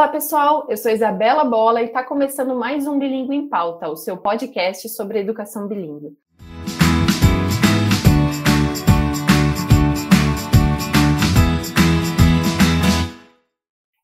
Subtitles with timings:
[0.00, 0.64] Olá, pessoal.
[0.66, 4.88] Eu sou Isabela Bola e está começando mais um Bilingue em Pauta, o seu podcast
[4.88, 6.16] sobre educação bilíngue.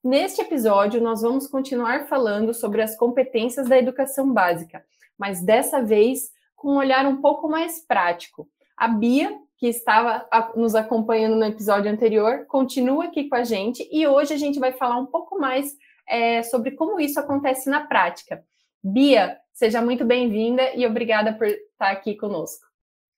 [0.05, 4.85] Neste episódio, nós vamos continuar falando sobre as competências da educação básica,
[5.19, 8.47] mas dessa vez com um olhar um pouco mais prático.
[8.77, 14.07] A Bia, que estava nos acompanhando no episódio anterior, continua aqui com a gente e
[14.07, 15.75] hoje a gente vai falar um pouco mais
[16.09, 18.45] é, sobre como isso acontece na prática.
[18.83, 22.65] Bia, seja muito bem-vinda e obrigada por estar aqui conosco.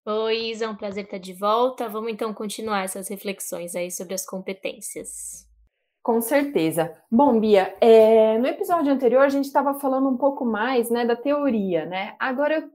[0.06, 1.88] Oi, Isa, é um prazer estar de volta.
[1.88, 5.46] Vamos então continuar essas reflexões aí sobre as competências.
[6.02, 6.90] Com certeza.
[7.10, 11.14] Bom, Bia, é, no episódio anterior a gente estava falando um pouco mais né, da
[11.14, 12.16] teoria, né?
[12.18, 12.66] Agora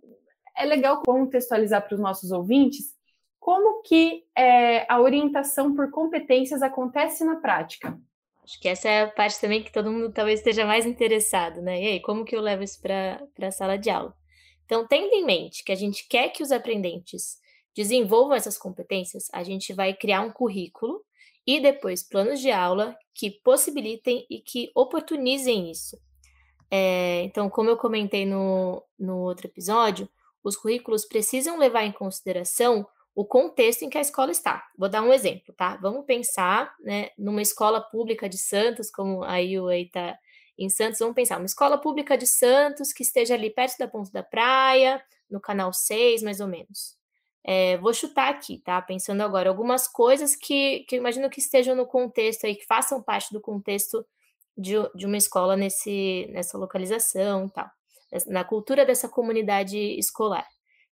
[0.56, 2.94] é legal contextualizar para os nossos ouvintes
[3.40, 8.00] como que é, a orientação por competências acontece na prática.
[8.44, 11.82] Acho que essa é a parte também que todo mundo talvez esteja mais interessado, né?
[11.82, 14.14] E aí, como que eu levo isso para a sala de aula?
[14.66, 17.40] Então, tendo em mente que a gente quer que os aprendentes
[17.76, 21.04] desenvolvam essas competências, a gente vai criar um currículo
[21.46, 25.98] e depois planos de aula que possibilitem e que oportunizem isso.
[26.70, 30.10] É, então, como eu comentei no, no outro episódio,
[30.44, 34.68] os currículos precisam levar em consideração o contexto em que a escola está.
[34.78, 35.78] Vou dar um exemplo, tá?
[35.78, 40.18] Vamos pensar né, numa escola pública de Santos, como a UA está
[40.58, 44.12] em Santos, vamos pensar uma escola pública de Santos que esteja ali perto da ponta
[44.12, 46.96] da praia, no canal 6, mais ou menos.
[47.44, 48.82] É, vou chutar aqui, tá?
[48.82, 53.34] Pensando agora, algumas coisas que, que imagino que estejam no contexto aí, que façam parte
[53.34, 54.06] do contexto
[54.58, 57.70] de, de uma escola nesse, nessa localização tal,
[58.28, 60.48] na cultura dessa comunidade escolar.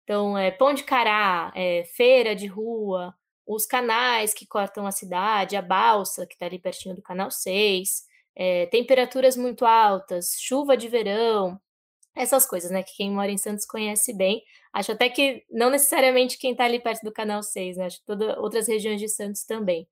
[0.07, 3.13] Então, é pão de cará, é, feira de rua,
[3.45, 8.05] os canais que cortam a cidade, a balsa, que está ali pertinho do canal 6,
[8.33, 11.59] é, temperaturas muito altas, chuva de verão,
[12.15, 12.83] essas coisas, né?
[12.83, 14.41] Que quem mora em Santos conhece bem.
[14.71, 17.87] Acho até que não necessariamente quem está ali perto do canal 6, né?
[17.87, 19.89] Acho que todas outras regiões de Santos também.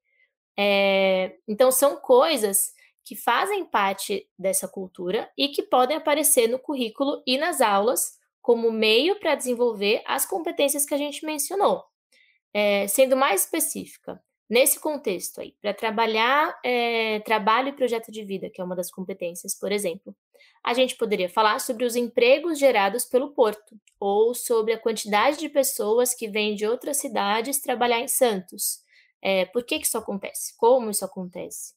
[0.58, 7.22] É, então, são coisas que fazem parte dessa cultura e que podem aparecer no currículo
[7.28, 11.84] e nas aulas como meio para desenvolver as competências que a gente mencionou.
[12.54, 18.48] É, sendo mais específica, nesse contexto aí, para trabalhar é, trabalho e projeto de vida,
[18.54, 20.16] que é uma das competências, por exemplo,
[20.64, 25.50] a gente poderia falar sobre os empregos gerados pelo porto, ou sobre a quantidade de
[25.50, 28.84] pessoas que vêm de outras cidades trabalhar em Santos.
[29.24, 30.56] É, por que, que isso acontece?
[30.56, 31.74] Como isso acontece?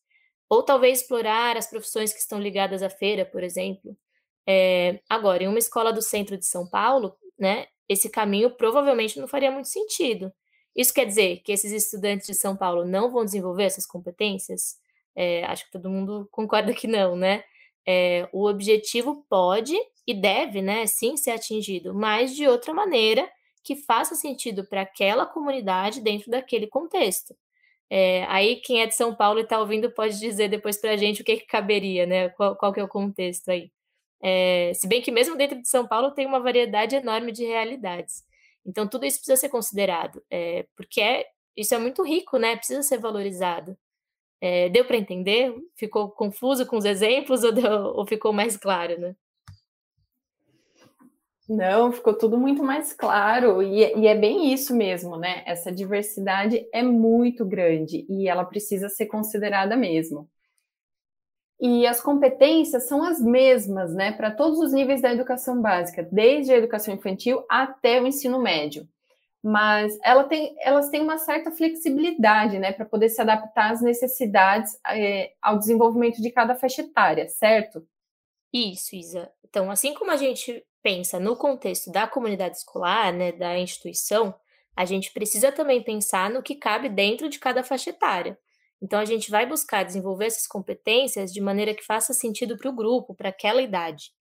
[0.50, 3.96] Ou talvez explorar as profissões que estão ligadas à feira, por exemplo.
[4.50, 9.28] É, agora, em uma escola do centro de São Paulo, né, esse caminho provavelmente não
[9.28, 10.32] faria muito sentido.
[10.74, 14.78] Isso quer dizer que esses estudantes de São Paulo não vão desenvolver essas competências?
[15.14, 17.44] É, acho que todo mundo concorda que não, né?
[17.86, 19.74] É, o objetivo pode
[20.06, 23.30] e deve, né, sim, ser atingido, mas de outra maneira
[23.62, 27.36] que faça sentido para aquela comunidade dentro daquele contexto.
[27.90, 30.96] É, aí quem é de São Paulo e está ouvindo pode dizer depois para a
[30.96, 32.30] gente o que, que caberia, né?
[32.30, 33.70] Qual, qual que é o contexto aí.
[34.22, 38.24] É, se bem que mesmo dentro de São Paulo tem uma variedade enorme de realidades.
[38.66, 42.56] Então tudo isso precisa ser considerado, é, porque é, isso é muito rico, né?
[42.56, 43.76] Precisa ser valorizado.
[44.40, 45.52] É, deu para entender?
[45.76, 49.16] Ficou confuso com os exemplos ou, deu, ou ficou mais claro, né?
[51.48, 55.42] Não, ficou tudo muito mais claro, e, e, é bem isso mesmo, né?
[55.46, 60.28] Essa diversidade é muito grande e ela precisa ser considerada mesmo.
[61.60, 66.52] E as competências são as mesmas, né, para todos os níveis da educação básica, desde
[66.52, 68.88] a educação infantil até o ensino médio.
[69.42, 74.78] Mas ela tem, elas têm uma certa flexibilidade, né, para poder se adaptar às necessidades,
[74.86, 77.84] é, ao desenvolvimento de cada faixa etária, certo?
[78.52, 79.30] Isso, Isa.
[79.44, 84.34] Então, assim como a gente pensa no contexto da comunidade escolar, né, da instituição,
[84.76, 88.38] a gente precisa também pensar no que cabe dentro de cada faixa etária.
[88.80, 92.74] Então, a gente vai buscar desenvolver essas competências de maneira que faça sentido para o
[92.74, 94.12] grupo, para aquela idade.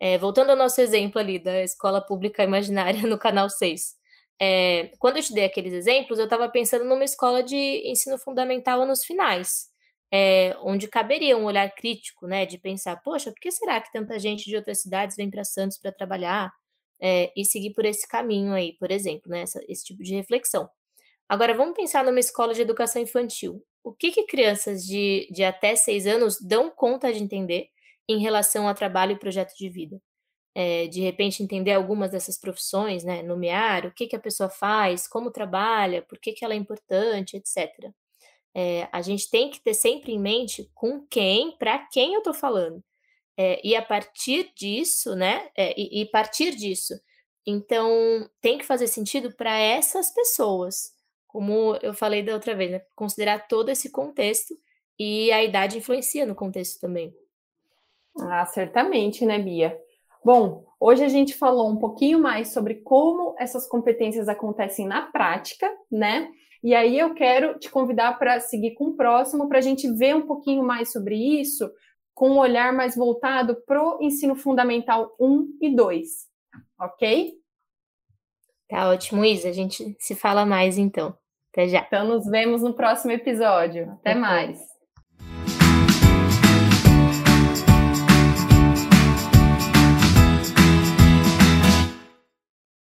[0.00, 3.94] É, voltando ao nosso exemplo ali da escola pública imaginária no canal 6.
[4.40, 7.56] É, quando eu te dei aqueles exemplos, eu estava pensando numa escola de
[7.88, 9.68] ensino fundamental anos finais,
[10.12, 14.18] é, onde caberia um olhar crítico, né, de pensar, poxa, por que será que tanta
[14.18, 16.52] gente de outras cidades vem para Santos para trabalhar
[17.00, 20.68] é, e seguir por esse caminho aí, por exemplo, né, essa, esse tipo de reflexão.
[21.28, 25.76] Agora, vamos pensar numa escola de educação infantil o que, que crianças de, de até
[25.76, 27.68] seis anos dão conta de entender
[28.08, 30.02] em relação a trabalho e projeto de vida.
[30.56, 33.22] É, de repente entender algumas dessas profissões, né?
[33.22, 37.36] nomear o que, que a pessoa faz, como trabalha, por que, que ela é importante,
[37.36, 37.92] etc.
[38.52, 42.34] É, a gente tem que ter sempre em mente com quem, para quem eu estou
[42.34, 42.82] falando.
[43.36, 45.48] É, e a partir disso, né?
[45.56, 46.94] É, e, e partir disso.
[47.46, 50.95] Então, tem que fazer sentido para essas pessoas.
[51.36, 52.80] Como eu falei da outra vez, né?
[52.94, 54.54] considerar todo esse contexto
[54.98, 57.14] e a idade influencia no contexto também.
[58.18, 59.78] Ah, certamente, né, Bia?
[60.24, 65.70] Bom, hoje a gente falou um pouquinho mais sobre como essas competências acontecem na prática,
[65.92, 66.30] né?
[66.64, 70.16] E aí eu quero te convidar para seguir com o próximo, para a gente ver
[70.16, 71.70] um pouquinho mais sobre isso,
[72.14, 76.08] com um olhar mais voltado para o ensino fundamental 1 e 2,
[76.80, 77.34] ok?
[78.70, 79.50] Tá ótimo, Isa.
[79.50, 81.14] A gente se fala mais então.
[81.56, 81.80] Até já.
[81.86, 83.90] Então, nos vemos no próximo episódio.
[83.92, 84.75] Até mais.